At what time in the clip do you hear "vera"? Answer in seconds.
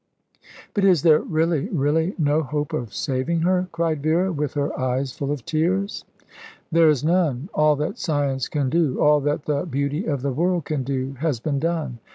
4.01-4.31